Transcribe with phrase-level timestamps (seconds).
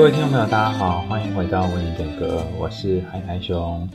[0.00, 3.86] 各位听众朋友，大家好，欢迎回到为你点歌，我是海苔熊。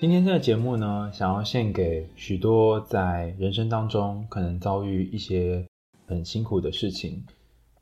[0.00, 5.64] 今天这个节目呢，想要献给许多在人生当中可能遭遇一些
[6.08, 7.24] 很辛苦的事情，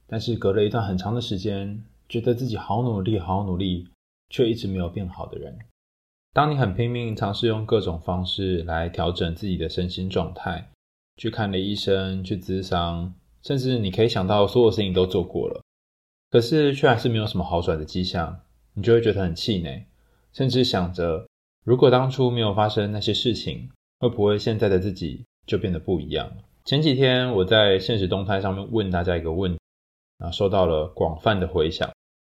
[0.07, 3.89] 但是隔了一段很长的时间，觉得自己好努力、好努力，
[4.29, 5.59] 却一直没有变好的人。
[6.35, 10.69] 当你很拼命尝试用各种方式来调整自己的身心状态，
[11.17, 15.63] 去看了医生，去咨商，甚至你可以想到所有事情都做过了。
[16.31, 18.41] 可是却还是没有什么好转的迹象，
[18.75, 19.87] 你就会觉得很气馁，
[20.33, 21.27] 甚至想着，
[21.65, 26.31] 如果当初没有发生那些事情，会不会现在的自己就变得不一样？
[26.65, 29.59] 前几天我在现实动态上面问大家一个问题，
[30.19, 31.91] 然后，收到了广泛的回响。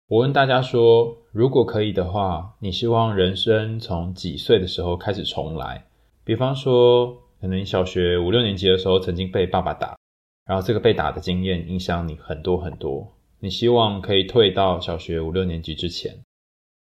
[0.09, 5.85] 我问大家说，如果可以的话，你希望人生从几岁的时候开始重来？
[6.23, 9.97] 比方说，可能你小学五六年级的时候曾经被爸爸打，
[10.45, 13.13] 然后这个被打的经验影响你很多很多。
[13.39, 16.23] 你希望可以退到小学五六年级之前，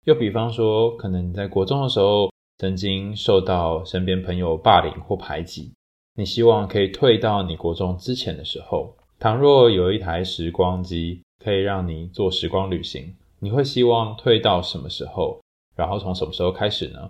[0.06, 5.74] 又比方说，可能你在国中的时候曾经受到身边朋友霸凌或排挤，
[6.16, 8.96] 你希望可以退到你国中之前的时候。
[9.20, 15.42] 倘若有一台时光机可以让你做时光旅行，你会希望退到什么时候？
[15.76, 17.10] 然后从什么时候开始呢？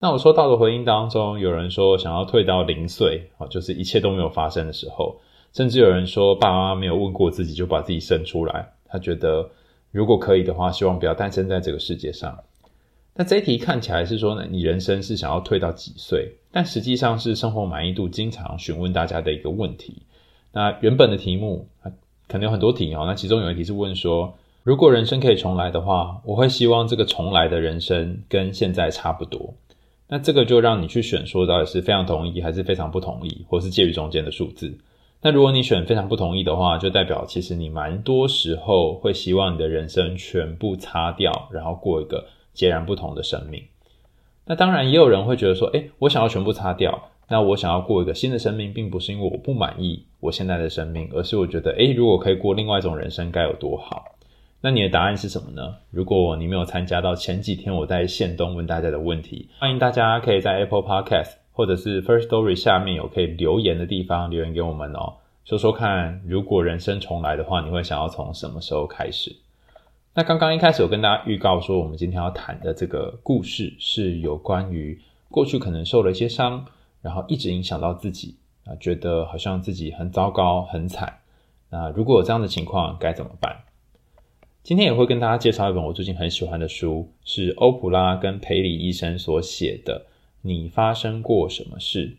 [0.00, 5.20] 那我收到的回应当中，有人说想要退到零岁，就是一切都没有发生的时候。
[5.54, 8.72] 甚至有人说，爸妈没有问过自己就把自己生出来。
[8.86, 9.48] 他觉得，
[9.92, 12.36] 如果可以的话，希望不要诞生在这个世界上。
[13.14, 16.32] 那这一题看起来是说呢，你人生是想要退到几岁？
[16.50, 20.02] 但实际上是生活满意度经常询问大家的一个问题。
[20.52, 21.68] 那原本的题目
[22.26, 23.04] 可能有很多题哦。
[23.06, 29.54] 那其中有一题是问说，如果人生可以重来的话，我会希望这个重来的人生跟现在差不多。
[30.08, 34.76] 那这个就让你去选，说到底是非常同意，还是非常不同意，或是介于中间的数字。
[35.26, 43.64] 那如果你选非常不同意的话，就代表其实你蛮多时候会希望你的人生全部擦掉，然后过一个截然不同的生命。
[44.44, 54.04] 那当然也有人会觉得说，诶，我想要全部擦掉，那我想要过一个新的生命，并不是因为我不满意我现在的生命，而是我觉得，诶，如果可以过另外一种人生，该有多好。
[54.60, 55.76] 那你的答案是什么呢？
[55.90, 61.43] 如果你没有参加到前几天我在限动问大家的问题，欢迎大家可以在 Apple Podcast。
[61.54, 69.36] 或者是 First Story 下面有可以留言的地方，留言给我们哦，说说看，如果人生重来的话，你会想要从什么时候开始？
[70.14, 75.00] 那刚刚一开始有跟大家预告说，我们今天要谈的这个故事是有关于
[75.30, 76.66] 过去可能受了一些伤，
[77.00, 81.20] 然后一直影响到自己啊，觉得好像自己很糟糕、很惨。
[81.70, 83.56] 那如果有这样的情况，该怎么办？
[84.62, 90.06] 今天也会跟大家介绍一本我最近很喜欢的书，是欧普拉跟培里医生所写的。
[90.46, 92.18] 你发生过什么事？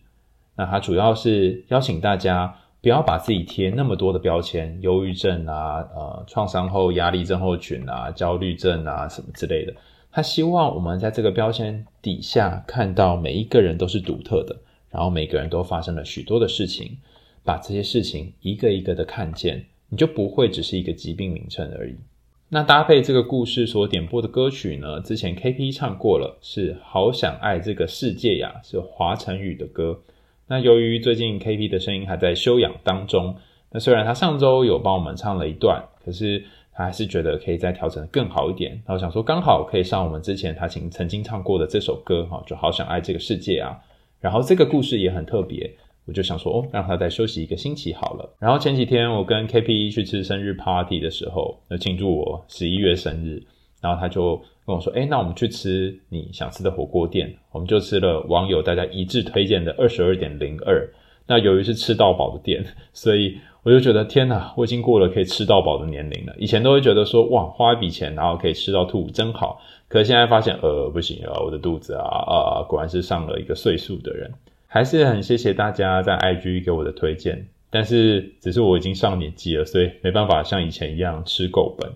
[0.55, 9.73] 那它主要是邀请大家不要把自己贴那么多的标签，忧郁症啊、呃，创伤后压力症候群啊、焦虑症啊什么之类的。
[10.11, 14.57] 他希望我们在这个标签底下看到每一个人都是独特的，
[14.89, 16.97] 然后每个人都发生了许多的事情，
[17.43, 21.95] 把这些事情一个一个的看见，你就不会只是一个疾病名称而已。
[22.49, 29.99] 那搭配这个故事所点播的歌曲呢，之前 KP 唱过了，是好想爱这个世界呀，是华晨宇的歌。
[30.47, 33.35] 那由于最近 KP 的声音还在休养当中，
[33.71, 38.73] 那虽然他上周有帮我们唱了一段，可是他还是觉得可以再调整更好一点。
[38.85, 43.75] 然后想说刚好可以上我们之前他曾曾经唱过的这首歌哈，就好想爱这个世界啊。
[44.21, 45.75] 然后这个故事也很特别。
[46.05, 48.35] 我就想说，哦，让他再休息一个星期好了。
[48.39, 53.41] 然后前几天我跟 KP 去吃生日 party 的时候，就庆祝我十一月生日。
[53.81, 57.31] 然后他就跟我说，诶，那我们去吃你想吃的火锅店。
[57.51, 60.87] 我们就吃了网友大家一致推荐的二十二点零二。
[61.27, 66.33] 那由于是吃到饱的店， 所以我就觉得天哪，我已经过了可以吃到饱的年龄了。
[66.37, 69.61] 以前都会觉得说，哇，花一笔钱然后可以吃到吐，真好。
[69.87, 74.31] 可现在发现，呃，不行啊，我的肚子啊啊，果然是上了一个岁数的人。
[74.75, 81.89] 还是很谢谢大家在 IG 给我的推荐，但是只是我已经上年纪了，所以没办法像以前一样吃够本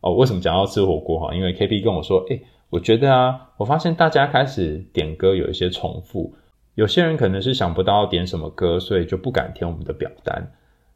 [0.00, 0.14] 哦。
[0.14, 1.34] 为什么讲到吃火锅哈？
[1.34, 6.32] 因为 KP 跟我说，诶，我觉得啊，我发现大家开始点歌有一些重复，
[6.76, 10.52] 有些人可能是想不到点什么歌，所以就不敢填我们的表单。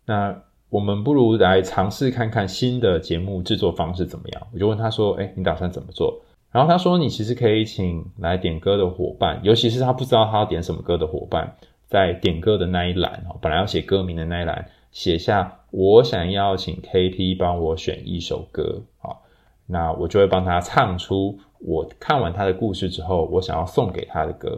[0.06, 0.40] 那
[0.70, 4.46] 我们不如来尝试看看新的节目制作方式怎么样？
[4.52, 6.23] 我就问他说，诶，你打算怎么做？
[6.54, 11.56] 然后他说：“你其实可以请来点歌的伙伴，尤其是他不知道他要点什么歌的伙伴，
[11.88, 19.18] 在点歌的那一栏，本来要写歌名的那一栏，写下我想要请 KP 帮我选一首歌，啊，
[19.66, 24.56] 那我就会帮他唱出我看完他的故事之后，我想要送给他的歌。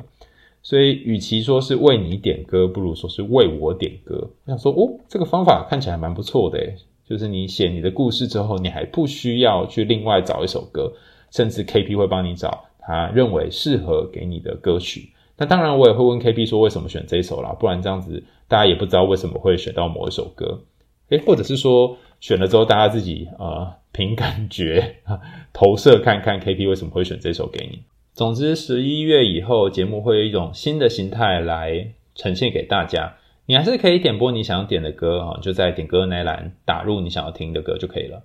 [0.62, 4.28] 所以，与其说是为你点歌，不如说是为我点歌。
[4.44, 6.76] 我想说，哦，这个方法看起来蛮不错的诶，
[7.08, 10.92] 就是你写你的故事之后，你还不需要去另外找一首歌，
[11.36, 15.10] 甚至 KP 会帮你找他认为适合给你的歌曲。
[15.36, 20.62] 那当然，我也会问 KP 说为什么选这一首啦，不然这样子大家也不知道为什么会选到某一首歌。
[21.10, 24.96] 诶，或者是说选了之后，大家自己呃凭感觉
[25.52, 27.82] 投射看看 KP 为什么会选这首给你。
[28.14, 33.16] 总之，十一月以后节目会有一种新的形态来呈现给大家。
[33.44, 38.22] 你还是可以点播你想点的歌啊，就在点歌那栏打入你想要听的歌就可以了。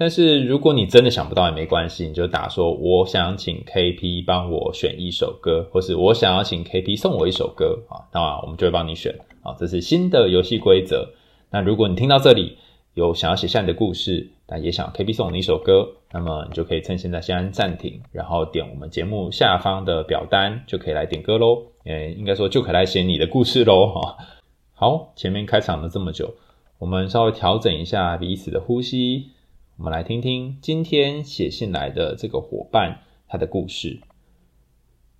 [0.00, 9.54] 但是如果你真的想不到也没关系，你就打说我想请 KP 帮我选一首歌，或是我想要请 KP 送我一首歌啊，那我们就会帮你选啊。
[9.58, 11.06] 这是新的游戏规则。
[11.50, 12.56] 那如果你听到这里
[12.94, 21.64] 有想要写下你的故事，但也想 KP 送你一首歌，那么你就可以趁现在先按暂停，然后点我们节目下方的表单，就可以来点歌喽。
[21.84, 24.16] 诶，应该说就可以来写你的故事喽哈。
[24.72, 26.36] 好，前面开场了这么久，
[26.78, 29.32] 我们稍微调整一下彼此的呼吸。
[29.80, 34.02] 我们来听听今天写信来的这个伙伴他的故事。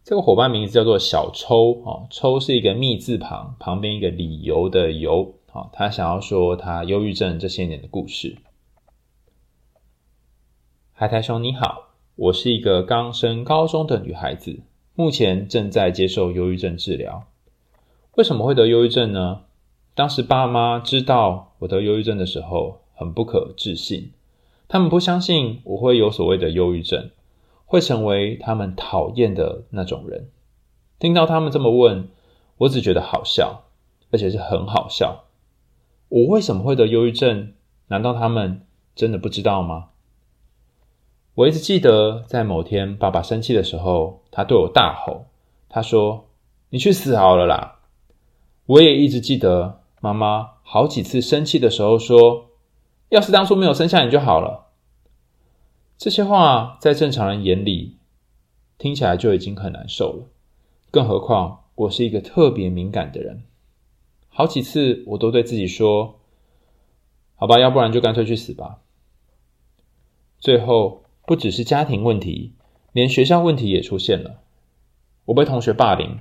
[0.05, 5.71] 这个伙伴名字叫做小抽啊，抽是一个密字旁，旁边一个理由的由啊。
[5.73, 8.37] 他想要说他忧郁症这些年的故事。
[10.93, 14.61] 海苔熊你好，我是一个刚升高中的女孩子，
[14.95, 17.27] 目前正在接受忧郁症治疗。
[18.17, 19.45] 为什么会得忧郁症呢？
[19.95, 24.13] 当时爸妈知道我得忧郁症的时候，很不可置信。
[24.73, 27.11] 他们不相信我会有所谓的忧郁症，
[27.67, 30.31] 会成为他们讨厌的那种人。
[31.01, 32.09] 听到他们这么问，
[32.57, 33.65] 我只觉得好笑，
[34.13, 35.25] 而且是很好笑。
[36.09, 37.53] 我为什么会得忧郁症？
[37.89, 38.65] 难道他们
[38.95, 39.89] 真的不知道吗？
[41.35, 45.27] 我一直记得，在某天爸爸生气的时候，他对我大吼，
[45.69, 46.29] 他说
[46.71, 47.81] ：“你去死好了啦！”
[48.67, 52.50] 我也一直记得，妈妈好几次生气的时候说。
[53.11, 54.69] 要是当初没有生下你就好了。
[55.99, 57.99] 这些话在正常人眼里
[58.79, 60.27] 听起来就已经很难受了，
[60.91, 63.43] 更何况我是一个特别敏感的人。
[64.29, 66.21] 好几次我都对自己说
[67.35, 68.79] ：“好吧，要不然就干脆去死吧。”
[70.39, 72.55] 最后不只是家庭问题，
[72.93, 74.41] 连学校问题也出现了。
[75.27, 76.21] 我被同学霸凌，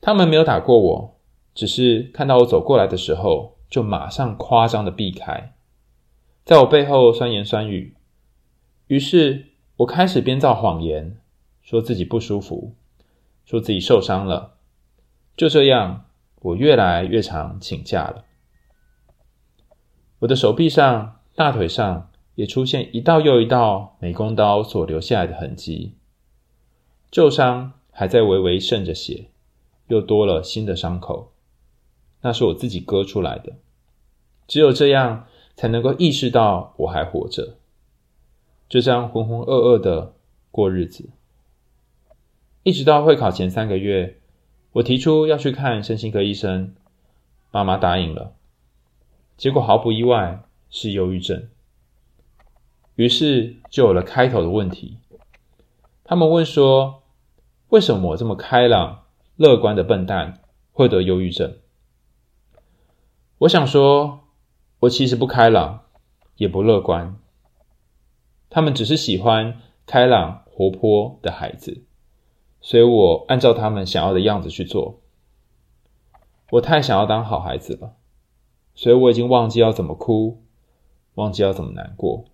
[0.00, 1.16] 他们没有打过我，
[1.54, 5.53] 只是看到我走过来的时候，就马上夸张的避开。
[6.44, 7.94] 在我背后酸言酸语，
[8.88, 9.46] 于是
[9.78, 11.16] 我开始编造谎言，
[11.62, 12.74] 说自己不舒服，
[13.46, 14.58] 说自己受伤了。
[15.38, 16.04] 就这样，
[16.42, 18.26] 我越来越常请假了。
[20.18, 25.94] 我的手臂上、大腿上也出现一道又一道美工刀所留下来的痕迹，
[27.10, 29.30] 旧伤还在微微渗着血，
[29.86, 31.32] 又多了新的伤口，
[32.20, 33.54] 那是我自己割出来的。
[34.46, 35.26] 只有这样。
[35.56, 37.56] 才能够意识到我还活着，
[38.68, 40.14] 就这样浑浑噩噩的
[40.50, 41.10] 过日子，
[42.64, 44.18] 一直到会考前三个月，
[44.72, 46.74] 我提出要去看身心科医生，
[47.52, 48.34] 妈妈答应了，
[49.36, 51.48] 结果毫不意外是忧郁症，
[52.96, 54.98] 于是就有了开头的问题，
[56.02, 57.04] 他们问说，
[57.68, 59.04] 为什么我这么开朗、
[59.36, 60.40] 乐观的笨蛋
[60.72, 61.56] 会得忧郁症？
[63.38, 64.23] 我想说。
[64.84, 65.84] 我其实不开朗，
[66.36, 67.16] 也不乐观。
[68.50, 71.84] 他们只是喜欢开朗活泼的孩子，
[72.60, 75.00] 所以我按照他们想要的样子去做。
[76.50, 77.96] 我太想要当好孩子了，
[78.74, 80.42] 所以我已经忘记要怎么哭，
[81.14, 82.26] 忘记要怎么难过，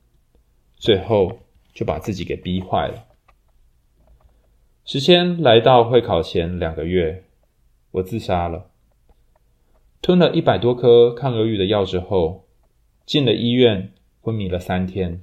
[0.74, 1.38] 最后
[1.72, 3.04] 就把自己给逼坏了。
[4.84, 7.24] 时间来到会考前两个月，
[7.92, 8.69] 我自杀了。
[10.02, 12.46] 吞了一百多颗抗忧郁的药之后，
[13.04, 13.92] 进了医院，
[14.22, 15.20] 昏迷了三天。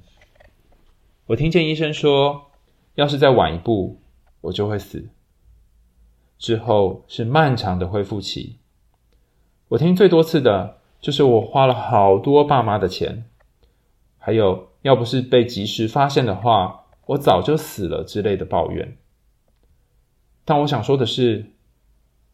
[1.25, 2.51] 我听见医生说，
[2.93, 4.00] 要是再晚一步，
[4.41, 5.10] 我就会死。
[6.38, 8.57] 之后是漫长的恢复期。
[9.69, 13.25] 我听最多次的就是我花了好多爸妈的钱，
[14.19, 18.96] 还有要不是被及时发现的话，我早就死了之类的抱怨。
[20.46, 21.53] 但我想说的是，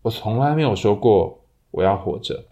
[0.01, 1.39] 我从来没有说过。
[1.73, 2.45] 我要活着。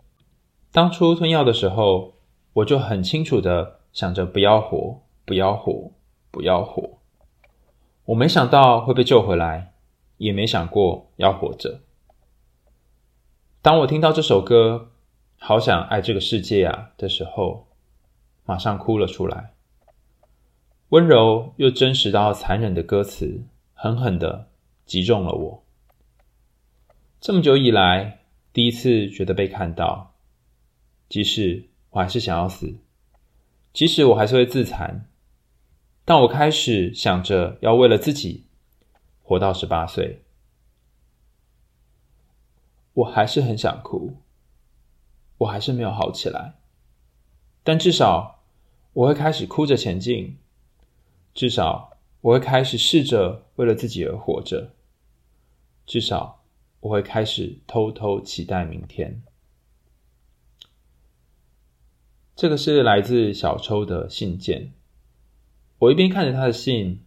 [0.71, 2.13] 当初吞药的时候，
[2.53, 5.91] 我就很清楚的想着不要活，不要活，
[6.29, 6.99] 不要活。
[8.05, 9.73] 我没想到会被救回来，
[10.17, 11.81] 也没想过要活着。
[13.61, 14.89] 当我听到这首歌
[15.45, 17.67] 《好想爱这个世界啊》的时候，
[18.43, 19.53] 马上哭了出来。
[20.89, 24.47] 温柔又真实到残忍的歌词，狠狠的
[24.85, 25.63] 击中了我。
[27.19, 28.20] 这么久以来，
[28.53, 30.13] 第一次觉得被看到，
[31.07, 32.75] 即使我还是想要死，
[33.71, 35.05] 即使我还是会自残，
[36.03, 38.45] 但我开始想着要为了自己
[39.23, 40.21] 活到十八岁。
[42.93, 44.17] 我还是很想哭，
[45.37, 46.55] 我还是没有好起来，
[47.63, 48.43] 但至少
[48.91, 50.37] 我会开始哭着前进，
[51.33, 54.73] 至少我会开始试着为了自己而活着，
[55.85, 56.40] 至少
[56.81, 59.23] 我会开始偷偷期待明天。
[62.35, 64.73] 这个是来自小抽的信件。
[65.79, 67.01] 我一边看着他的信，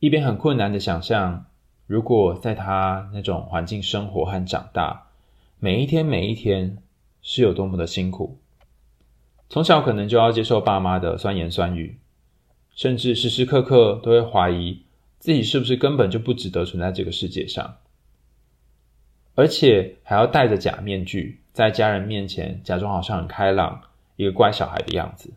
[0.00, 1.46] 一边很困难的想象，
[1.86, 5.10] 如果在他那种环境生活和长大，
[5.58, 6.78] 每一天每一天
[7.20, 8.38] 是有多么的辛苦。
[9.50, 11.98] 从小可能就要接受爸妈的酸言酸语，
[12.74, 14.86] 甚至时时刻刻都会怀疑
[15.18, 17.76] 自己是不是根本就不值得存在这个世界上，
[19.34, 23.82] 而且还要戴着假面具，在家人面前假装好像很开朗。
[24.16, 25.32] 一个乖小孩的样子。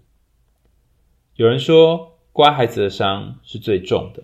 [1.35, 4.21] 有人说，乖孩子的伤是最重的。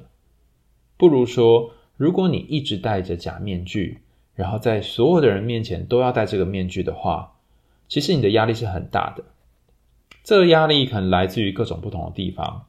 [0.98, 4.02] 不如说，如果你一直戴着假面具，
[4.36, 7.38] 然后在所有的人面前都要戴这个面具的话，
[7.88, 9.24] 其实你的压力是很大的。
[10.24, 12.66] 这个压力可能来自于各种不同的地方。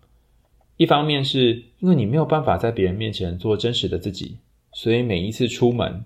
[0.76, 4.38] 一方面是因为你没有办法在别人面前做真实的自己，
[4.72, 6.04] 所以每一次出门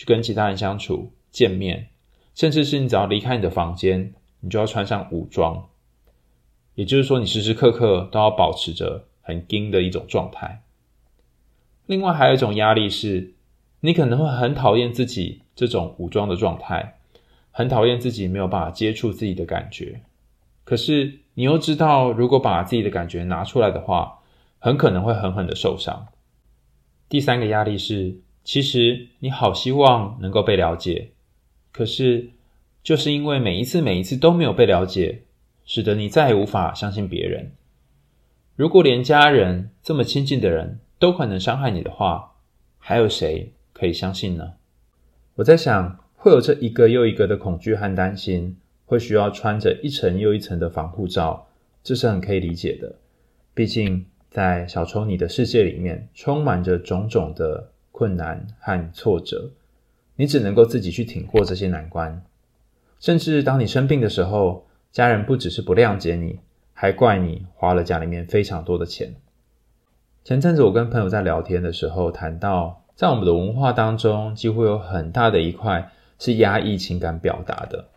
[0.00, 1.88] 去跟其他人相处、见面，
[2.34, 4.14] 甚至是你只要离开你的房间。
[4.40, 5.68] 你就要穿上武装，
[6.74, 10.62] 也就是说，你时时刻刻都要保持着很硬的一种状态。
[11.84, 13.34] 另外，还有一种压力是，
[13.80, 17.00] 你可能会很讨厌自己这种武装的状态，
[17.50, 20.00] 很讨厌自己没有办法接触自己的感觉。
[20.64, 24.20] 可是，你又知道，如果把自己的感觉拿出来的话，
[24.58, 26.06] 很可能会狠狠的受伤。
[27.10, 31.10] 第三个压力是，其实你好希望能够被了解，
[31.72, 32.30] 可是。
[32.82, 35.20] 就是因为每一次、每一次都没有被了解，
[35.66, 37.52] 使得你再也无法相信别人。
[38.56, 42.36] 如果连家人这么亲近的人都可能伤害你的话，
[42.78, 44.54] 还有谁可以相信呢？
[45.34, 48.56] 我在想，会有这一个又一个的恐惧和担心，
[48.86, 51.48] 会需要穿着一层又一层的防护罩，
[51.84, 52.96] 这是很可以理解的。
[53.52, 57.69] 毕竟，在小抽你的世界里面，充满着种种的
[58.00, 59.50] 困难和挫折，
[60.16, 62.22] 你只能够自己去挺过这些难关。
[62.98, 66.40] 甚至当你生病的时候，家人不只是不谅解你，
[66.72, 69.16] 还怪你花了家里面非常多的钱。
[70.24, 77.88] 前阵子我跟朋友在聊天的时候谈到，在我们的文化当中，几乎有很大的一块是压抑情感表达的。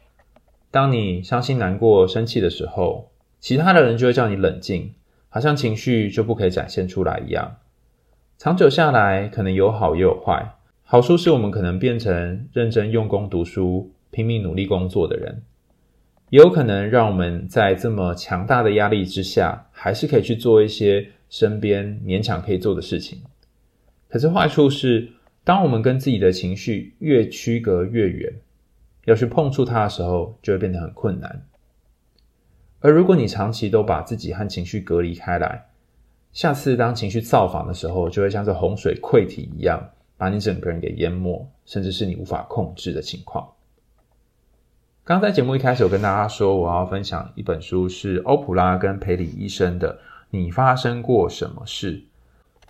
[0.69, 4.95] 当你伤心、难过、生气的时候，其他的人就会叫你冷静，
[5.29, 7.55] 好像情绪就不可以展现出来一样。
[8.43, 10.55] 长久下来，可能有好也有坏。
[10.83, 13.93] 好处是我们可能变成认真用功读书。
[14.12, 15.43] 拼命努力工作的人，
[16.29, 23.21] 也有可能让我们在这么强大的压力之下，还是可以去做一些身边勉强可以做的事情。
[24.09, 25.13] 可是坏处是，
[25.45, 28.33] 当我们跟自己的情绪越区隔越远，
[29.05, 31.45] 要去碰触它的时候，就会变得很困难。
[32.81, 35.67] 而如果你长期都把自己和情绪隔离开来，
[36.33, 43.47] 下次当情绪造访的时候，就会像这洪水溃堤一样，把你整个人给淹没，甚至是你无法控制的情况。
[45.05, 49.93] 刚在节目一开始，我跟大家说，我要分享一本书，是欧普拉跟培里医生的
[50.31, 51.97] 《你发生过什么事》。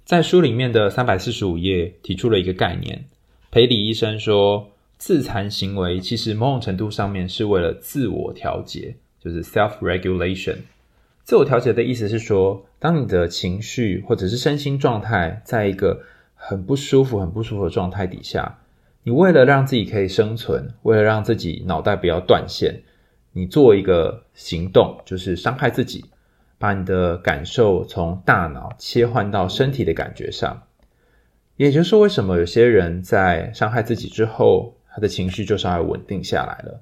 [0.04, 3.06] 在书里面的三百四十五页提出了一个概念，
[3.50, 4.68] 培里医生说，
[4.98, 10.58] 自残行为其实某种程度上面是为了自我调节，就是 self-regulation。
[11.24, 16.02] 自我调节的意思是说，当你的情绪或者是身心状态在一个
[16.36, 18.60] 很不舒服、很不舒服的状态底下。
[19.04, 22.84] 你为了让自己可以生存，为了让自己脑袋不要断线，
[23.32, 26.06] 你做一个行动，就是伤害自己，
[26.58, 30.64] 把你的感受从大脑切换到身体的感觉上。
[31.56, 36.82] 也就是，为什么有些人在伤害自己之后，他的情绪就稍微稳定下来了？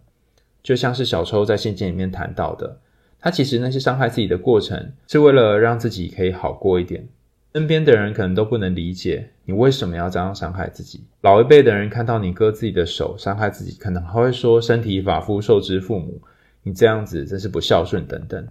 [0.63, 2.79] 就像是小抽在信件里面谈到的，
[3.21, 7.07] 他其实那些伤害自己的过程，是为了让自己可以好过一点。
[7.53, 11.03] 身边的人可能都不能理解你为什么要这样伤害自己。
[11.19, 16.21] 老一辈的人看到你割自己的手伤害自己，可能还会说“身体发肤受之父母”，
[16.63, 18.47] 你这样子真是不孝顺等等。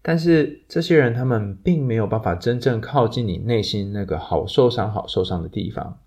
[0.00, 5.98] 但是这些人他们并没有办法真正靠近你内心那个好受伤、好受伤的地方。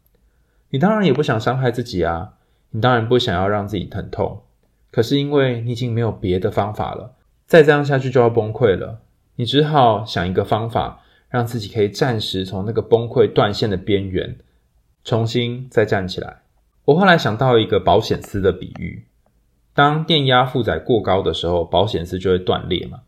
[0.70, 2.36] 你当然也不想伤害自己啊，
[2.72, 4.44] 你当然不想要让自己疼痛。
[4.92, 7.16] 可是因为你已经没有别的方法了，
[7.48, 9.02] 再这样下去就要崩溃了，
[9.38, 11.02] 你只好想一个方法。
[11.30, 14.38] 让自己可以暂时从那个崩溃断线的边缘
[15.04, 16.38] 重新再站起来。
[16.86, 19.04] 我后来想到一个保险丝的比喻：
[19.74, 23.02] 当电压负载过高的时候，保险丝就会断裂嘛。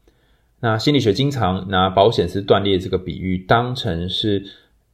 [0.59, 4.43] 那心理学经常拿保险丝断裂这个比喻，当成是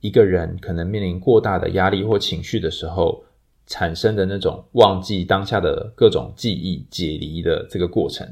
[0.02, 3.24] 一个人可能面临过大的压力或情绪的时候
[3.66, 8.32] 产生的那种忘记当下的各种记忆、解离的这个过程。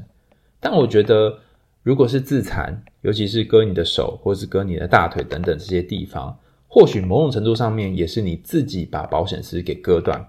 [0.64, 1.40] 但我觉得，
[1.82, 10.26] 如果是自残，尤其是割你的手，或是割你的大腿等等这些地方，或许某种程度上面也是你自己把保险丝给割断。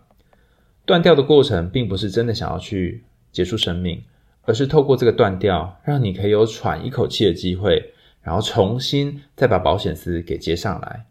[0.86, 4.04] 断掉的过程，并不是真的想要去结束生命。
[4.48, 11.08] 而是透过这个断掉，让你可以有喘一口气的机会，然后重新再把保险丝给接上来，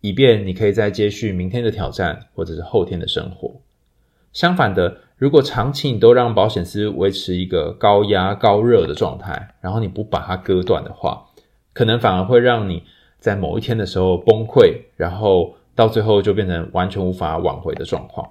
[0.00, 3.60] 以便你可以再接续明天的挑战，或者是后天的生活。
[4.32, 11.26] 相反的，如果长期你都让保险丝维持一个高压高热的状态，然后你不把它割断的话，
[11.72, 12.82] 可能反而会让你
[13.20, 18.30] 在某一天的时候崩溃，然后到最后就变成完全无法挽回的状况。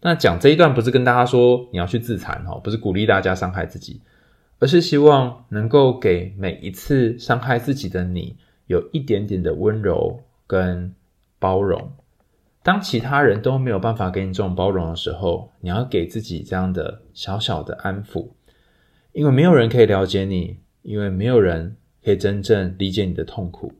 [0.00, 4.00] 那讲这一段不是跟大家说你要去自残哦，不是鼓励大家伤害自己，
[4.58, 8.38] 而是希望能够给每一次伤害自己的你
[8.68, 10.94] 有一点点的温柔跟
[11.38, 11.92] 包容。
[12.70, 18.28] 当其他人都没有办法给你这种包容的时候，你要给自己这样的小小的安抚，
[19.10, 21.74] 因为没有人可以了解你，因为没有人
[22.04, 23.72] 可以真正理解你的痛苦。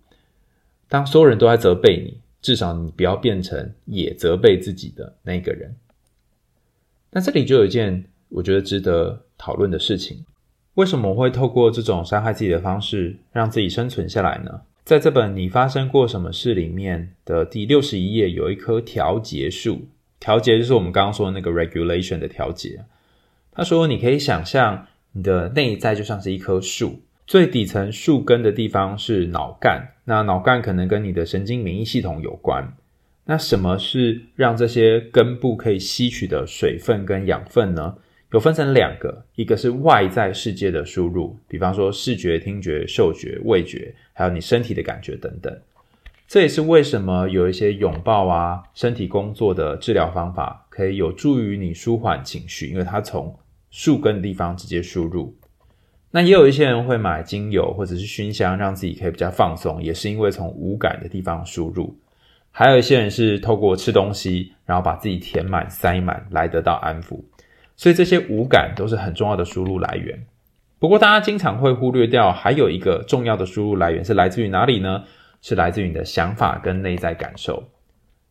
[0.89, 5.77] 当所有人都在责备你，至少你不要变成也责备自己的那个人。
[7.13, 10.25] 那这里就有一件我觉得值得讨论的事情：
[10.75, 14.63] 为什么我会透过这种伤害自己的方式让自己生存下来呢？
[14.85, 19.87] 在这本《你发生过什么事》里面的第六十一页，有一棵调节树。
[20.19, 22.85] 调节就是我们刚刚说的那个 regulation 的调节。
[23.53, 32.77] 他说，你可以想象你的内在就像是一棵树，最底层树根的地方是脑干，那脑干可能跟你的神经免疫系统有关。
[33.27, 37.97] 那什么是让这些根部可以吸取的水分跟养分呢？
[38.33, 45.57] 有分成两个，一个是外在世界的输入，比方说视觉、听觉、嗅觉、味觉，还有你身体的感觉等等。
[46.29, 53.37] 这也是为什么有一些拥抱啊、身体工作的治疗方法可以有助于你舒缓情绪，因为它从
[53.73, 55.35] 树根的地方直接输入。
[56.13, 61.97] 那也有一些人会买精油或者是熏香，让自己可以比较放松，也是因为从五感的地方输入。
[62.53, 67.21] 还有一些人是透过吃东西，然后把自己填满、塞满来得到安抚，
[67.81, 70.27] 所以这些五感都是很重要的输入来源。
[70.79, 75.05] 不过，大家经常会忽略掉，还有一个重要的输入来源是来自于哪里呢？
[75.41, 77.71] 是来自于你的想法跟内在感受。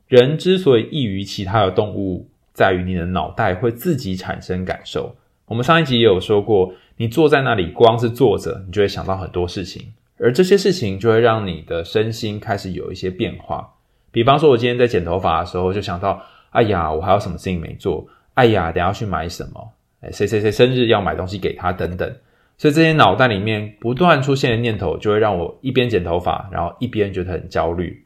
[0.08, 5.16] 人之所以异于其他的动物，在于你的脑袋会自己产生感受。
[5.48, 13.74] 我们上一集也有说过，你坐在那里，光是坐着，你就会想到很多事情，而这些事情就会让你的身心开始有一些变化。
[14.12, 18.08] 比方说，我今天在剪头发的时候，就想到，哎呀，我还有什么事情没做？
[18.40, 19.74] 哎呀，等下去买什么？
[20.00, 22.10] 哎，谁谁谁生日要买东西给他等等。
[22.58, 28.06] 所以这些脑袋里面不断出现的念头，就会让我一边剪头发，然后一边觉得很焦虑。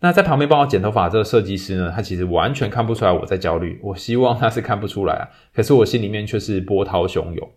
[0.00, 3.78] 那在旁边帮我剪头发这个设计师呢，他其实完全看不出来我在焦虑。
[3.80, 7.48] 我希望他是看不出来啊，可是我心里面却是波涛汹涌。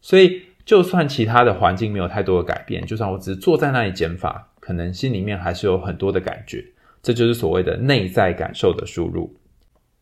[0.00, 6.64] 所以，就算其他的环境没有太多的改变，就算我只是坐在那里剪发，可能心里面还是有很多的感觉。
[7.02, 9.32] 这就是所谓的内在感受的输入。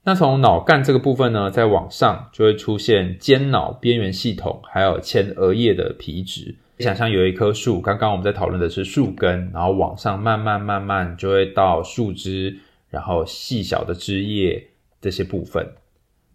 [0.09, 6.55] 那从脑干这个部分呢，再往上就会出现间脑边缘系统，还有前额叶的皮质。
[6.79, 12.57] 想象有一棵树，刚刚我们在讨论的是树根，然后往上慢慢慢慢就会到树枝，
[12.89, 14.69] 然后细小的枝叶
[15.01, 15.73] 这些部分。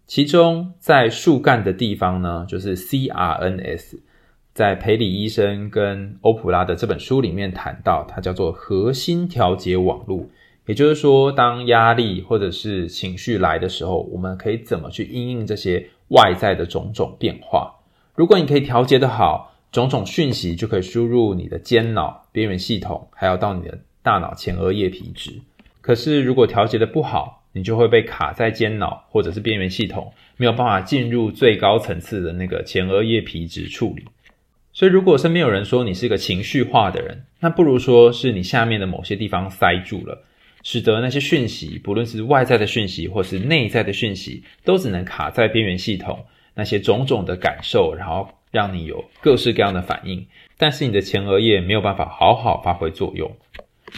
[0.06, 4.00] 其中在树干的地方呢，就是 CRNS，
[4.52, 10.30] 在培里医生跟欧普拉的这本书里面谈到，它叫做核心调节网路。
[10.72, 17.70] 也就是说，当压力或者是情绪来的时候，我们可以怎么去应应这些外在的种种变化？
[18.14, 25.32] 如果你可以调节得好，种种讯息就可以输入你的间脑边缘系统，还要到你的大脑前额叶皮质。
[25.82, 34.06] 可是如果调节得不好，你就会被卡在间脑或者是边缘系统，没有办法进入最高层次的那个前额叶皮质处理。
[34.72, 40.24] 所以，如果身边有人说你是个情绪化的人，那不如说是你下面的某些地方塞住了。
[40.62, 50.26] 使得那些讯息，不论是外在的讯息或是内在的讯息，都只能卡在边缘系统那些种种的感受，然后让你有各式各样的反应。
[50.56, 53.30] 但是你的前额叶没有办法好好发挥作用。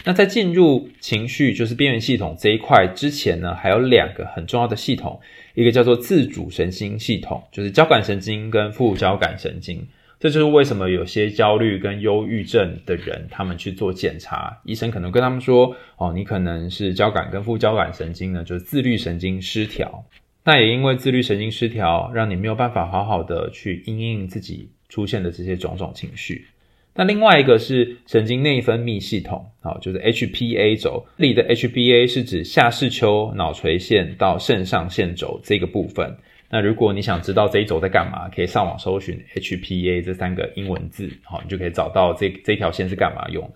[0.04, 5.20] 那在进入情绪，就是边缘系统这一块之前呢，还有两个很重要的系统，
[5.54, 9.86] 一个叫做自主神经系统，就是交感神经跟副交感神经。
[10.24, 20.02] 这就是为什么有些焦虑跟忧郁症的人，他们去做检查，医生可能跟他们说：“哦，你可能是交感跟副交感神经呢，就是自律神经失调。
[20.42, 26.46] 那也因为自律神经失调，让你没有办法好好的去因应自己出现的这些种种情绪。
[26.94, 31.04] 那另外一个是神经内分泌系统，啊，就是 HPA 轴。
[31.18, 36.16] 这里的 HPA 是指下视丘脑垂线到肾上腺轴这个部分。
[36.54, 43.54] 那如果你想知道这一轴在干嘛，可以上网搜寻 HPA 这三个英文字，好，你就可以找到这这条线是干嘛用的。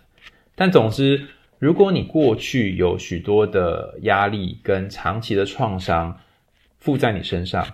[0.56, 1.28] 但总之，
[1.60, 6.18] 如果你过去有许多的压力跟长期的创伤
[6.80, 7.64] 附在你身上，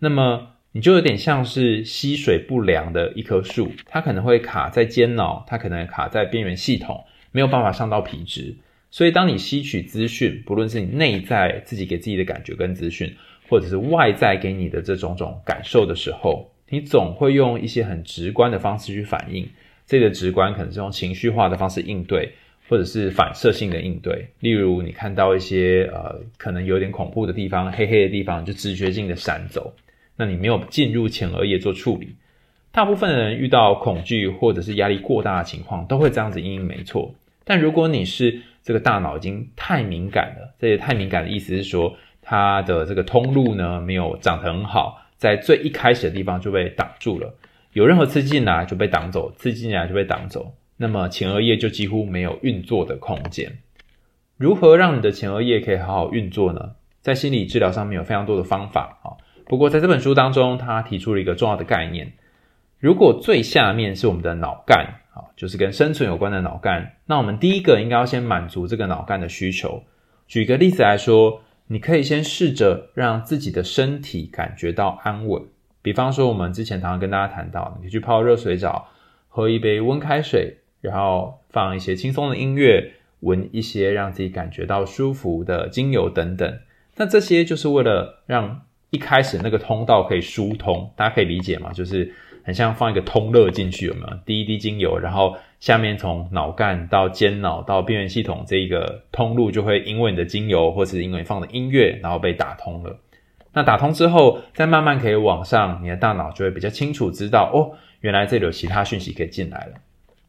[0.00, 8.56] 那么你就有点像是吸水不良的一棵树，它可能会卡在间脑，它可能卡在边缘系统，没有办法上到皮质。
[8.90, 13.16] 所以，当你吸取资讯，不论是你内在自己给自己的感觉跟资讯，
[13.48, 19.48] 或者是外在给你的这种种感受的时候，你总会用一些很直观的方式去反应。
[19.86, 22.32] 这个直观可能是用情绪化的方式应对，
[22.68, 24.28] 或者是反射性的应对。
[24.40, 29.74] 例如，你看到一些呃可能有点恐怖的地方、黑黑的地方，就直觉性的闪走。
[30.16, 32.14] 那你没有进入前额叶做处理，
[32.72, 37.14] 大部分人遇到恐惧或者是压力过大的情况，都会这样子因应没错。
[37.44, 47.34] 但如果你是这个大脑已经太敏感了，这也太敏感的意思是说，它的这个通路呢没有长得很好，在最一开始的地方就被挡住了，
[47.74, 53.58] 有任何刺激进来就被挡走，刺激进来就被挡走，那么前额叶就几乎没有运作的空间。
[54.36, 56.72] 如何让你的前额叶可以好好运作呢？
[57.02, 59.14] 在心理治疗上面有非常多的方法啊。
[59.46, 62.14] 不过，在这本书当中，他提出了一个重要的概念：
[62.80, 69.84] 如果最下面是我们的脑干，啊，就是跟生存有关的脑干，那我们第一个应该要先满足这个脑干的需求。
[70.26, 75.42] 举个例子来说，你可以先试着让自己的身体感觉到安稳。
[75.82, 78.88] 比方说，我们之前常常跟大家谈到，你去泡热水澡，
[79.28, 86.58] 喝一杯温开水，然后放一些轻松的音乐，闻一些让自己感觉到舒服的精油等等。
[86.96, 91.72] 那这些就是为了让一开始那个通道可以疏通，大家可以理解吗？
[91.72, 94.18] 就是很像放一个通乐进去，有没有？
[94.24, 102.98] 滴一滴精油，然后下面从脑干到间脑到边缘系统这一个通路，就会因为你的精油或是因为你放的音乐，然后被打通了。
[103.54, 109.80] 那打通之后，再慢慢可以往上，你的大脑就会比较清楚知道，哦，原来这里有其他讯息可以进来了。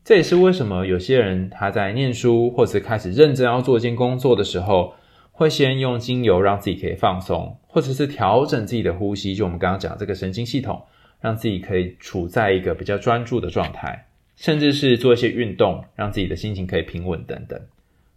[0.05, 4.93] 这也是为什么有些人他在念书或是开始认真要做一件工作的时候，
[5.33, 10.81] 会先用精油让自己可以放松，或者是调整自己的呼吸，就我们刚刚讲这个神经系统，
[11.19, 17.59] 让自己可以处在一个比较专注的状态，甚至是做一些运动，让自己的心情可以平稳等等。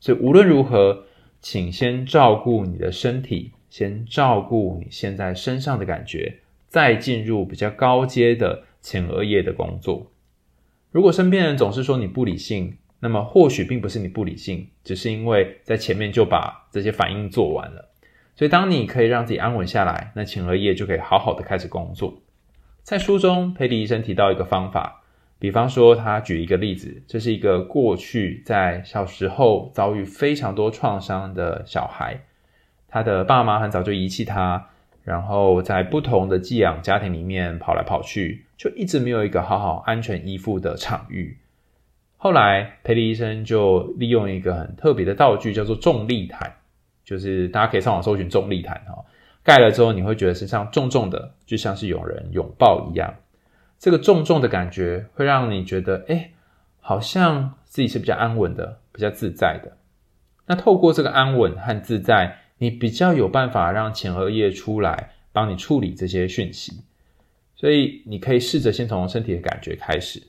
[0.00, 1.04] 所以无论如何，
[1.40, 10.10] 请先照顾你的身体，先照顾你现在身上的感觉，再进入比较高阶的前额叶的工作。
[10.90, 17.88] 如果身边人总是说你不理性，那么或许并不是你不理性，只是因为在前面就把这些反应做完了。
[18.34, 22.22] 所以当你可以让自己安稳下来，那前额叶就可以好好的开始工作。
[22.82, 25.02] 在书中，裴迪医生提到一个方法，
[25.40, 32.20] 比方说他举一个例子，这是一个过去在小时候遭遇非常多创伤的小孩，
[32.88, 34.70] 他的爸妈很早就遗弃他，
[35.04, 41.38] 然后在不同的寄养家庭里面跑来跑去，就一直没有一个好好安全依附的场域。
[42.16, 46.52] 后来，裴迪医生就利用一个很特别的道具，叫做重力毯，
[47.04, 49.04] 就是大家可以上网搜寻重力毯哈，
[49.44, 53.14] 盖了之后你会觉得身上重重的，就像是有人拥抱一样。
[53.78, 56.30] 这个重重的感觉会让你觉得，哎，
[56.80, 59.76] 好像自己是比较安稳的，比较自在的。
[60.46, 66.84] 那透过这个安稳和自在，你比较有办法让前额叶出来帮你处理这些讯息。
[67.54, 70.22] 所以你可以试着先从身体的感觉开始。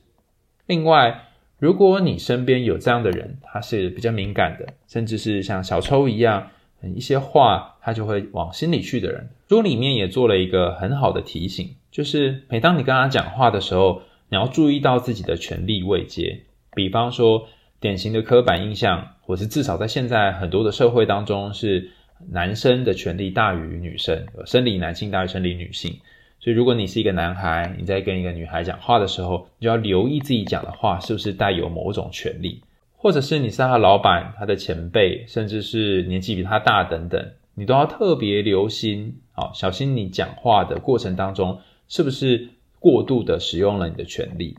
[0.66, 1.26] 另外，
[1.58, 6.50] 如果你身边有这样的人，他是比较敏感的，甚至是像小抽一样，
[6.96, 16.42] 一些话他就会往心里去的人，书里面也做了一个很好的提醒，就是每当你跟他讲话的时候，你要注意到自己的权力位阶。
[16.76, 17.48] 比方说，
[17.80, 21.90] 典型的刻板印象，或是至少在现在很多的社会当中，是
[22.30, 26.00] 男生的权力大于女生，生理男性大于生理女性。
[26.40, 32.62] 所以，如果你是一个男孩，你在跟一个女孩讲话的时候，你就要留意自己讲的话是不是带有某种权力，
[32.96, 42.48] 或者是你是他的老板、他的前辈，甚至是年纪比他大等等，你都要特别留心，好，小心你讲话的过程当中是不是
[42.80, 44.58] 过度的使用了你的权利。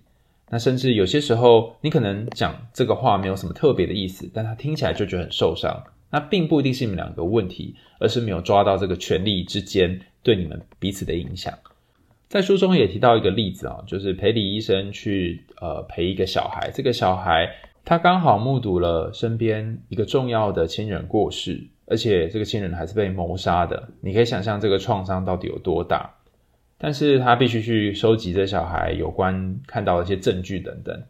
[0.50, 5.84] 那甚至有些时候，你可能讲这个话没有什么特别的意思，但他听起来就觉得很受伤。
[6.10, 11.56] 那并不一定是你们两个问题，而是没有抓到这个权利之间对你们彼此的影响。
[12.28, 17.48] 在书中也提到一个例子啊，就是陪李医生去呃陪一个小孩，这个小孩
[17.84, 23.88] 他刚好目睹了身边一个重要的亲人过世，而且这个亲人还是被谋杀的。
[24.00, 26.12] 你可以想象这个创伤到底有多大，
[26.82, 31.02] 但是他必须去收集这小孩有关看到的一些证据等等。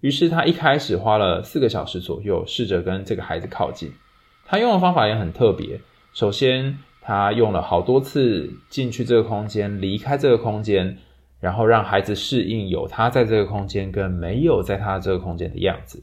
[0.00, 3.90] 于是他一开始花了四个小时左右，试着跟这个孩子靠近。
[4.44, 5.80] 他用的方法也很特别。
[6.12, 10.96] 首先，他用了好多次进去这个空间，离开这个空间，
[11.40, 16.00] 然后让孩子适应有他在这个空间跟没有在他这个空间的样子，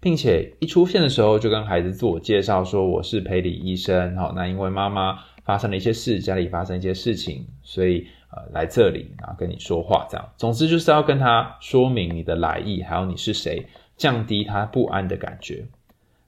[0.00, 8.06] 并且一出现的时候就跟孩子自我介绍说：“我是培理医生。”好，那因为妈妈发生了一些事，家里发生一些事情，所以
[8.52, 10.28] 来这里，然后跟你说话这样。
[10.36, 15.66] 总之就是要跟他说明你的来意，还有你是谁，降低他不安的感觉。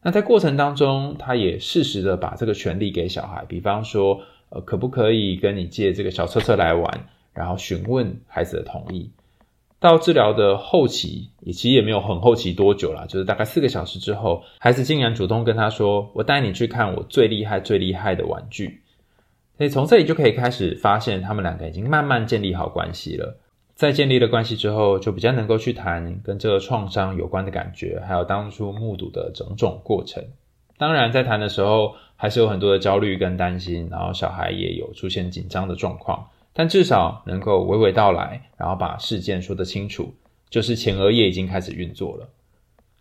[0.02, 7.06] 那在过程当中，他也适时的把这个权利给小孩，比方说，呃，可不可以跟你借这个小车车来玩？
[7.34, 9.10] 然后询问孩子的同意。
[9.80, 18.82] 到治疗的后期，也其实也没有很后期多久啦，就是大概四个小时之后，孩子竟然主动跟他说：“我带你去看我最厉害、最厉害的玩具。”
[19.58, 23.36] 所以从这里就可以开始发现，他们两个已经慢慢建立好关系了。
[23.74, 30.24] 在建立了关系之后，就比较能够去谈跟这个创伤有关的感觉，还有当初目睹的种种过程。
[30.78, 40.14] 当然，在谈的时候还是有很多的焦虑跟担心，然后小孩也有出现紧张的状况，但至少能够娓娓道来，然后把事件说得清楚，
[40.48, 42.28] 就是前额叶已经开始运作了。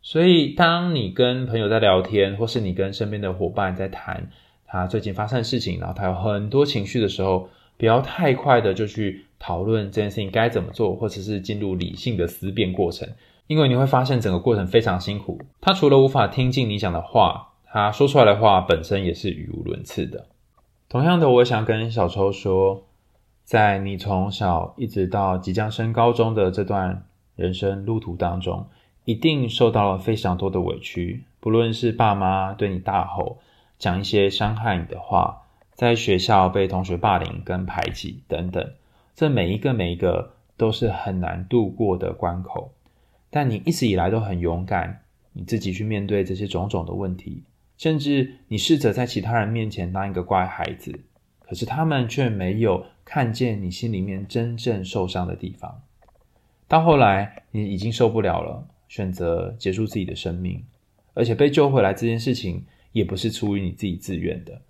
[0.01, 4.29] 所以，当你跟朋友在聊天，或是你跟身边的伙伴在谈
[4.67, 9.23] 他最近发生的事情，然后他有很多情绪的时候，不要太快的就去。
[9.39, 13.07] 讨论这件事情该怎么做，或者是进入理性的思辨过程，
[13.45, 15.39] 因为你会发现整个过程非常辛苦。
[15.61, 20.25] 他除了无法听进你讲的话，他说出来的话本身也是语无伦次的。
[20.89, 22.81] 同样的，我想跟小抽说，
[23.43, 27.03] 在你从小一直到即将升高中的这段
[27.35, 28.65] 人生路途当中，
[29.05, 33.37] 一定受到了非常多的委屈，不论是爸妈对你大吼，
[33.79, 38.71] 讲一些伤害你的话，在学校被同学霸凌跟排挤等等。
[39.15, 42.73] 这每一个每一个都是很难度过的关口，
[43.29, 45.01] 但你一直以来都很勇敢，
[45.33, 47.43] 你自己去面对这些种种的问题，
[47.77, 50.99] 甚至你试着在其他人面前当一个乖孩子，
[51.39, 55.81] 可是他们却没有看见你心里面真正受伤的地方。
[56.67, 60.63] 到后来，你已经受不了了，选择结束自己的生命，
[61.13, 64.61] 而且被救回来这件事情也不是出于你自己自愿的。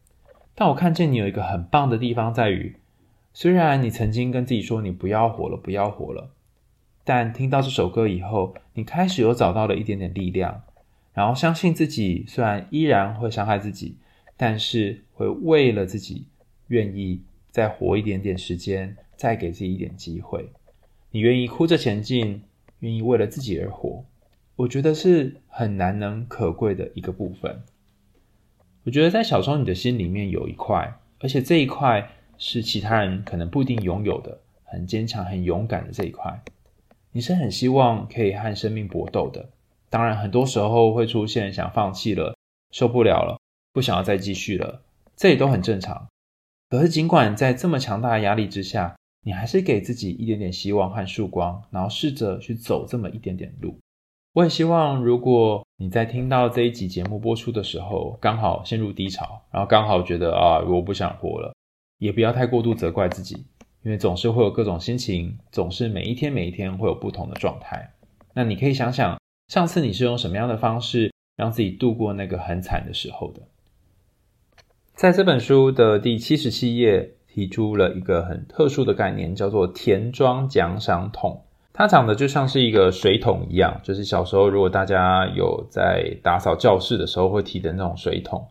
[0.56, 2.76] 但我看见你有一个很棒的地方在于。
[3.34, 6.32] 虽然你曾经跟自己说你不要活了，不要活了，
[7.04, 10.64] 但听到这首歌以后，你开始有找到了一点点力量，
[11.14, 13.98] 然后相信自己，虽然依然会伤害自己，
[14.36, 16.26] 但是会为了自己
[16.70, 20.50] 愿意再活一点点时间，再给自己一点机会。
[21.12, 22.42] 你愿意哭着前进，
[22.80, 24.04] 愿意为了自己而活，
[24.56, 27.62] 我觉得是很难能可贵的一个部分。
[28.88, 32.10] 我觉得在小时候你的心里面有一块，而且这一块。
[32.40, 36.40] 是其他人可能不一定拥有的，很坚强、很勇敢的这一块，
[37.12, 39.50] 你是很希望可以和生命搏斗的。
[39.90, 42.36] 当然，很多时候会出现想放弃了、
[42.72, 43.40] 受不了了、
[43.74, 44.84] 不想要再继续了，
[45.16, 46.08] 这也都很正常。
[46.70, 48.96] 可是，尽管在这么强大的压力之下，
[49.26, 53.80] 你还是给自己一点点希望和曙光，然后试着去走这么一点点路。
[54.38, 61.56] 我也希望，如果你在听到这一集节目播出的时候，刚好陷入低潮，然后刚好觉得啊，我不想活了。
[61.98, 63.48] 也不要太过度责怪自己，
[63.82, 67.96] 因为总是会有各种心情，总是每一天每一天会有不同的状态。
[68.36, 73.42] 那你可以想想，上次你是用什么样的方式让自己度过那个很惨的时候的？
[74.94, 81.42] 在这本书的第七十七页提出了一个很特殊的概念，叫做田庄奖赏桶。
[81.78, 88.48] 它长得就像是一个水桶一样，就是小时候如果大家有在打扫教室的时候会提的那种水桶。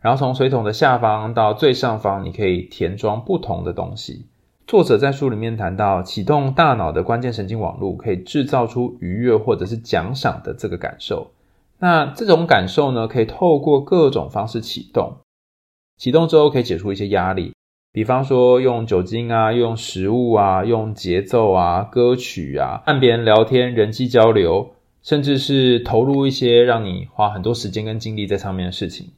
[0.00, 4.24] 然后从水桶的下方到最上方，你可以填装不同的东西。
[4.66, 11.32] 作者在书里面谈到，启动大脑的关键神经网络，可以制造出愉悦或者是奖赏的这个感受。
[11.80, 15.18] 那这种感受呢，可以透过各种方式启动。
[15.98, 17.52] 启动之后可以解除一些压力，
[17.92, 24.70] 比方说用酒精啊，用食物啊，用节奏啊，歌曲啊，和别人聊天，人际交流，
[25.02, 29.08] 甚至是投入一些让你花很多时间跟精力在上面的事情。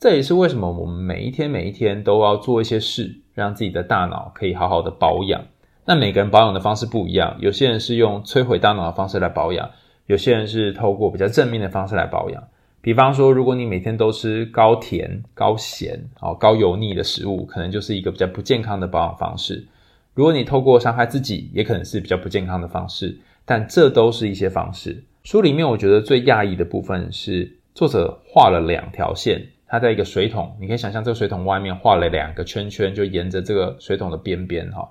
[0.00, 5.42] 这也是为什么我们每一天每一天都要做一些事，让自己的大脑可以好好的保养。
[5.84, 9.68] 那每个人保养的方式不一样，有些人是用摧毁大脑的方式来保养，
[10.06, 12.42] 有些人是透过比较正面的方式来保养。
[12.86, 19.66] 比方说，如果你每天都吃高甜、高咸、哦高油腻的食物，可能就是一个比较不健康的保养方式。
[20.14, 23.18] 如果你透过伤害自己，也可能是比较不健康的方式。
[23.44, 25.02] 但这都是一些方式。
[25.24, 29.44] 书里面我觉得最讶异的部分是，作者画了两条线。
[29.66, 34.88] 它在一个水桶，你可以想象这个水桶外面画了两个圈圈，就沿着这个水桶的边边哈。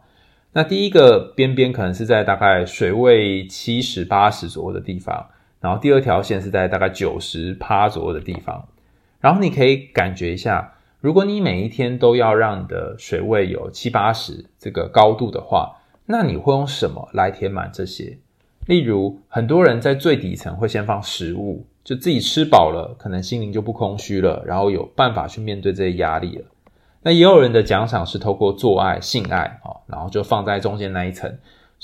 [0.51, 5.25] 那第一个边边可能是在大概水位七十八十左右的地方，
[5.65, 8.67] 然后第二条线是在大概九十趴左右的地方。
[9.19, 18.19] 然后你可以感觉一下，如果你每一天都要让你的水位有七八十这个高度的话，那你会用什么来填满这些？
[18.67, 26.45] 例如，很多人在最底层会先放食物，就自己吃饱了，可能心灵就不空虚了，然后有办法去面对这些压力了。
[27.01, 31.35] 那也有人的奖赏是透过做爱、性爱，然后就放在中间那一层。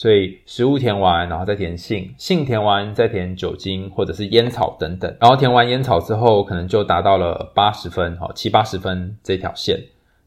[0.02, 5.16] 所以食物填完，然后再填性，性填完再填酒精或者是烟草等等。
[5.20, 9.80] 然后填完烟草之后，可能就达到了八十分，七八十分这条线。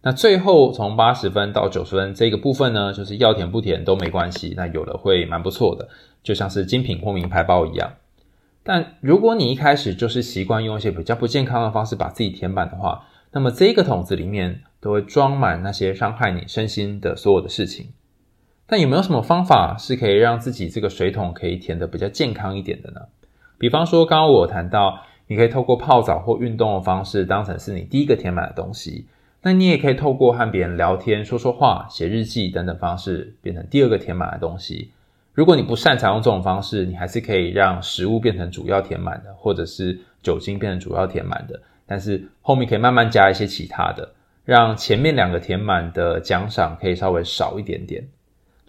[0.02, 4.54] 那最后从八十分到九十分这个部分呢，就是要填不填都没关系。
[4.56, 5.88] 那有了会蛮不错的，
[6.22, 7.94] 就像是精品或名牌包一样。
[8.62, 17.88] 但如果你一开始就是习惯用一些比较不健康的方式把自己填满的话，那么这个桶子里面都会装满那些伤害你身心的所有的事情。
[18.66, 23.03] 但有没有什么方法是可以让自己这个水桶可以填得比较健康一点的呢？
[23.59, 29.07] 比方说，刚刚我谈到，你可以透过泡澡或运动的方式当成是你第一个填满的东西。
[29.42, 34.90] 那你也可以透过和别人聊天、说说话、写日记等等方式变成第二个填满的东西。
[35.35, 41.61] 如果你不擅长用这种方式，你还是可以让食物变成主要填满的，或者是酒精变成主要填满的。
[41.87, 44.12] 但是后面可以慢慢加一些其他的，
[44.46, 48.03] 让前面两个填满的奖赏可以稍微少一点点。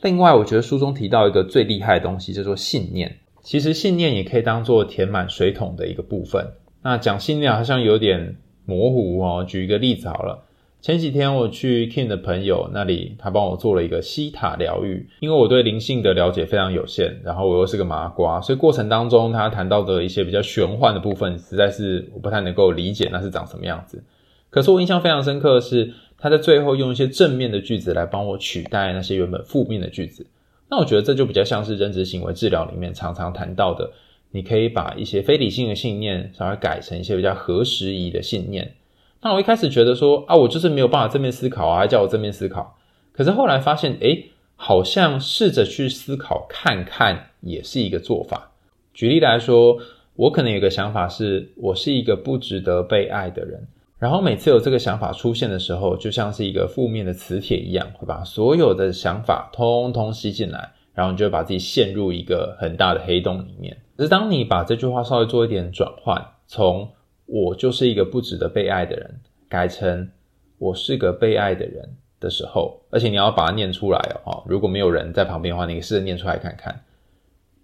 [0.06, 3.18] 另外，我觉得书中提到一个最厉害的东西，叫做信念。
[3.42, 6.46] 其实信念也可以当做填满水桶的一个部分。
[6.84, 9.44] 那讲信念好像有点模糊哦。
[9.44, 10.44] 举一个例子好了，
[10.80, 15.10] 前几天我去 King 的朋友那里，他帮我做了一个西塔疗愈。
[15.22, 24.04] 因为我对灵性的了解非常有限，然后我又是个麻瓜，所以过程当中他谈到的一些比较玄幻的部分，实在是我不太能够理解那是长什么样子。
[24.52, 25.92] 可是我印象非常深刻的是，
[26.26, 30.26] 他在最后用一些正面的句子来帮我取代那些原本负面的句子。
[30.68, 33.92] 那我觉得这就比较像是认知行为治疗里面常常谈到的，
[34.32, 38.74] 你可以把一些非理性的信念稍微改成一些比较合时宜的信念。
[39.22, 42.76] 那我一开始觉得说啊，我就是没有办法正面思考啊，叫我正面思考。
[43.12, 48.52] 可是后来发现，诶，好像试着去思考看看也是一个做法。
[48.96, 49.78] 举例来说，
[50.16, 53.68] 我可能有个想法是，我是一个不值得被爱的人。
[53.98, 63.78] 然后每次有这个想法出现的时候，就像是一个负面的磁铁一样，会把所有的想法通通吸进来，然后你就会把自己陷入一个很大的黑洞里面。
[63.96, 66.92] 可是当你把这句话稍微做一点转换，从
[67.26, 70.12] “我就是一个不值得被爱的人”改成
[70.60, 74.44] “我是个被爱的人”的时候，而且你要把它念出来哦。
[74.46, 76.84] 如果没有人在旁边的话，你可以试着念出来看看。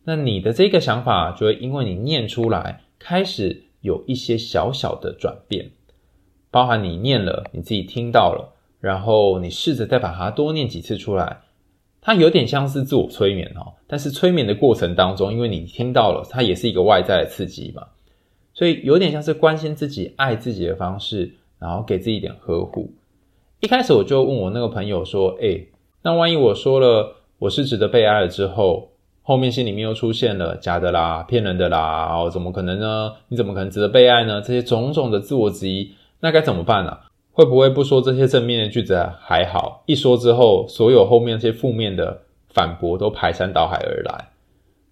[0.06, 5.72] 那你的这个想法就会因为你念出来，开始有一些小小的转变。
[6.52, 11.38] 包含你念了，你自己听到了，然后你试着再把它多念几次出来，
[12.02, 13.74] 它有点像是自我催眠哦。
[13.88, 17.88] 但是催眠的过程当中，因为你听到了，它也是一个外在的刺激嘛，
[18.54, 22.94] 所以有点像是关心自己、爱自己的方式，然后给自己一点呵护。
[23.62, 25.70] 一开始我就问我那个朋友说：“诶，
[26.02, 28.90] 那万一我说了我是值得被爱了之后，
[29.22, 33.14] 后面心里面又出现了假的啦、骗人的啦，哦，怎么可能呢？
[33.30, 34.42] 你怎么可能值得被爱呢？
[34.42, 36.98] 这些种种的自我质疑。”那该怎么办呢、
[37.32, 42.22] 会不会不说这些正面的句子还好，一说之后，所有后面那些负面的
[42.54, 44.30] 反驳都排山倒海而来？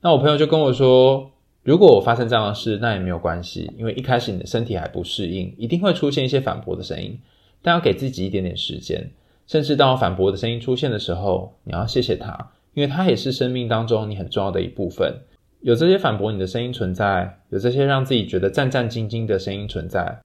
[0.01, 1.31] 那我朋友就跟我说，
[1.63, 7.19] 如果我发生这样的事，那也没有关系，因为一开始你的身体还不适应，一定会出现一些反驳的声音，
[7.61, 9.11] 但要给自己一点点时间，
[9.45, 15.13] 甚至当反驳的声音出现的时候，你要谢谢他，因为他也是生命当中你很重要的一部分。
[15.61, 20.19] 有这些反驳你的声音存在，有这些让自己觉得战战兢兢的声音存在。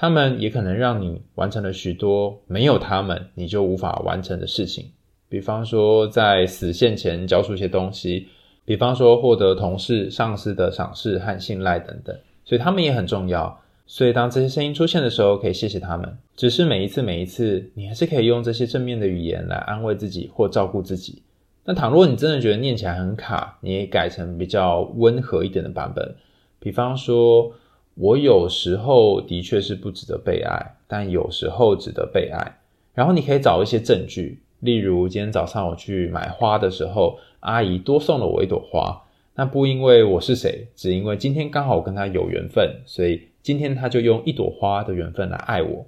[0.00, 4.92] 他们也可能让你完成了许多没有他们你就无法完成的事情，
[5.28, 8.28] 比方说在死线前交出一些东西，
[8.64, 13.60] 比方说获得同事、上司的赏识和信赖等等，所以他们也很重要。
[13.88, 16.16] 所以当这些声音出现的时候，可以谢谢他们。
[16.36, 21.22] 只是每一次、每一次，你还是可以用这些正面的语言来安慰自己或照顾自己。
[21.64, 26.14] 那倘若你真的觉得念起来很卡，你也改成比较温和一点的版本，
[26.60, 27.52] 比方说。
[28.00, 32.58] 我有时候的确是不值得被爱，但有时候值得被爱。
[32.94, 39.02] 然后你可以找一些证据，例如今天早上我去买花的时候，阿姨多送了我一朵花。
[39.34, 45.84] 那不因为我是谁，只因为今天刚好跟她有缘分，所以今天她就用一朵花的缘分来爱我。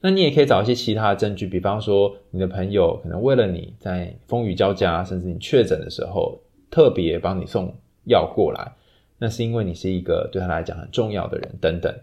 [0.00, 6.40] 那你也可以找一些其他的证据，比方说你的朋友可能为了你在风雨交加，甚至你确诊的时候，
[6.70, 7.74] 特别帮你送
[8.04, 8.72] 药过来。
[9.22, 11.94] 那是因为你是一个对他来讲很重要的人，等等，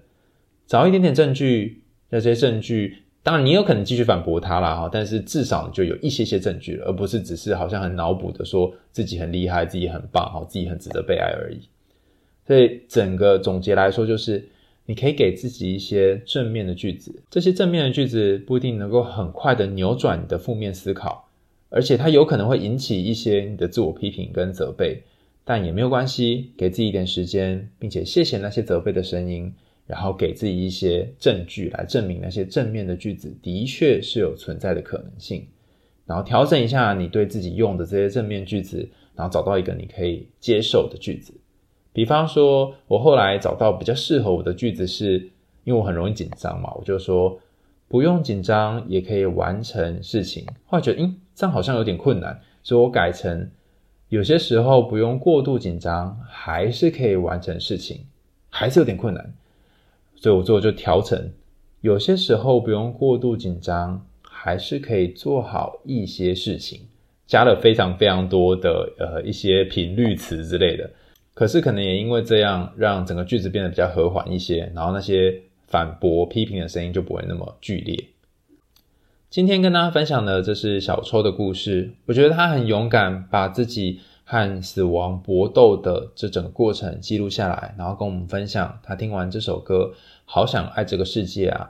[0.66, 11.60] 找一点点证据，那这些证据，当然你有可能继续反驳他啦哈，但是至少就有一些些证据了，而不是只是好像很脑补的说自己很厉害，自己很棒，好，自己很值得被爱而已。
[12.48, 14.48] 所以整个总结来说，就是
[14.86, 21.28] 你可以给自己一些正面的句子，这些正面的句子不一定能够很快的扭转你的负面思考，
[21.68, 25.04] 而且它有可能会引起一些你的自我批评跟责备，
[25.50, 29.52] 但也没有关系，给自己一点时间，并且谢谢那些责备的声音，
[29.88, 35.48] 然后给自己一些证据来证明那些正面的句子的确是有存在的可能性，
[36.06, 41.34] 然后调整一下你对自己用的这些正面句子，然后找到一个你可以接受的句子。
[41.94, 45.18] 比方说，我后来找到比较适合我的句子是，
[45.64, 47.40] 因为我很容易紧张嘛，我就说
[47.88, 50.46] 不用紧张也可以完成事情。
[50.68, 53.50] 后来觉得，嗯，这样好像有点困难，所以我改成
[54.10, 58.02] 有些时候不用过度紧张，还是可以完成事情，
[58.50, 59.34] 还是有点困难，
[60.16, 61.32] 所以我最后就调成
[61.82, 66.82] 有些时候不用过度紧张，还是可以做好一些事情，
[67.28, 70.90] 加了非常非常多的呃一些频率词之类的。
[71.36, 78.04] 可是可能也因为这样，让整个句子变得比较和缓一些，然后那些反驳、批评的声音就不会那么剧烈。
[79.30, 89.92] 今天跟大家分享的这是小抽的故事，我觉得他很勇敢，把自己和死亡搏斗的这整个过程记录下来，然后跟我们分享他听完这首歌
[90.26, 91.70] 《好想爱这个世界》啊，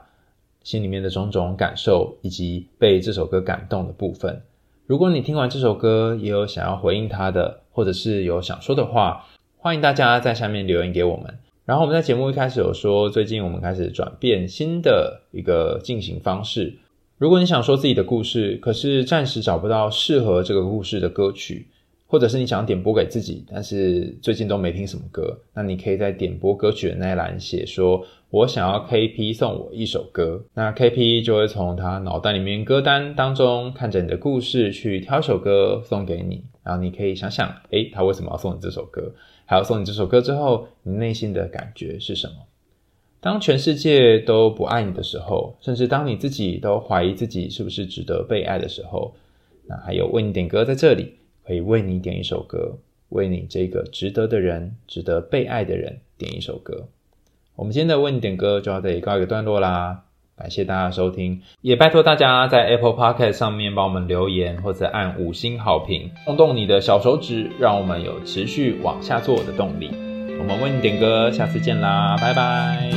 [0.62, 4.40] 心里面的种种感受，以及被这首歌感动的部分。
[4.86, 9.26] 如果你听完这首歌也有想要回应他的，或者是有想说的话，
[9.58, 11.38] 欢迎大家在下面留言给我们。
[11.66, 16.78] 然后我们在节目一开始有说，最近我们开始转变新的一个进行方式。
[17.20, 21.66] 如果你想说自己的故事，可是暂时找不到适合这个故事的歌曲，
[22.06, 30.42] 或者是你想点播给自己，但是最近都没听什么歌，那你可以在点播歌曲的那一栏写说，我想要 KP 送我一首歌。
[30.54, 36.42] 那 KP 就会从他脑袋里面歌单当中看着你的故事去挑首歌送给你。
[36.64, 39.12] 然后你可以想想，诶，他为什么要送你这首歌？
[39.44, 42.34] 还要送你这首歌之后，你内心的感觉是什么？
[43.22, 49.14] 当全世界都不爱你的时候，甚至当你自己都怀疑自己是不是值得被爱的时候，
[49.66, 51.16] 那还有为你点歌在这里，
[51.46, 52.78] 可以为你点一首歌，
[53.10, 56.88] 为你这个值得的人、值得被爱的人点一首歌。
[57.56, 60.04] 我们今天的为你点歌就要这里告一个段落啦。
[60.34, 70.09] 感谢大家收听，也拜托大家在 Apple Podcast 上面帮我们留言或者按五星好评，动动你的小手指，让我们有持续往下做的动力。
[70.40, 72.90] 我们为你点歌，下次见啦，拜拜。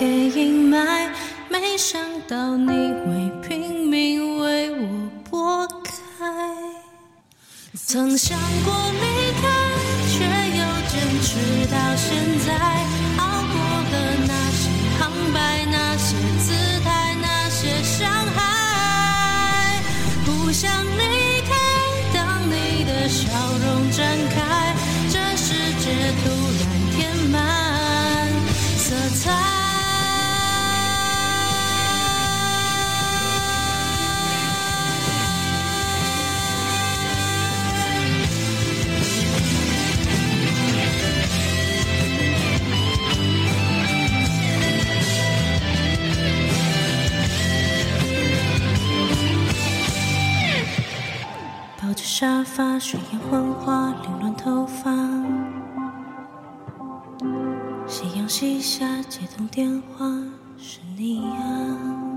[0.00, 1.10] 给阴霾，
[1.50, 4.88] 没想到你会拼命为我
[5.28, 5.92] 拨开。
[7.74, 9.46] 曾想过离开，
[10.08, 10.24] 却
[10.56, 11.36] 又坚持
[11.66, 12.48] 到现在，
[13.18, 13.60] 熬过
[13.92, 13.94] 了
[14.26, 19.82] 那些旁白，那些姿态，那些伤害，
[20.24, 21.54] 不想离开。
[22.14, 24.74] 当你的笑容绽开，
[25.10, 25.92] 这世界
[26.24, 26.64] 突然
[26.96, 26.98] 填
[27.30, 27.38] 满
[28.78, 29.59] 色彩。
[52.20, 54.92] 沙发，睡眼昏花，凌乱头发。
[57.86, 60.04] 夕阳西下，接通电话，
[60.58, 62.09] 是你啊。